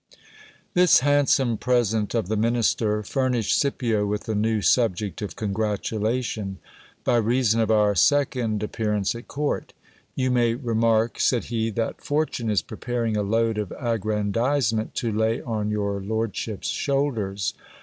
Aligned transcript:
This 0.73 1.01
handsome 1.01 1.57
present 1.57 2.15
of 2.15 2.27
the 2.27 2.35
minister 2.35 3.03
furnished 3.03 3.55
Scipio 3.55 4.03
with 4.03 4.27
a 4.27 4.33
new 4.33 4.59
subject 4.63 5.21
of 5.21 5.35
congratulation, 5.35 6.57
by 7.03 7.17
reason 7.17 7.61
of 7.61 7.69
our 7.69 7.93
second 7.93 8.63
appearance 8.63 9.13
at 9.13 9.27
court. 9.27 9.73
You 10.15 10.31
may 10.31 10.55
remark, 10.55 11.19
said 11.19 11.43
he, 11.53 11.69
that 11.69 12.03
fortune 12.03 12.49
is 12.49 12.63
preparing 12.63 13.15
a 13.15 13.21
load 13.21 13.59
of 13.59 13.71
aggrandizement 13.73 14.95
to 14.95 15.11
lay 15.11 15.39
on 15.43 15.69
your 15.69 16.01
lord 16.01 16.35
ship's 16.35 16.69
shoulders. 16.69 17.53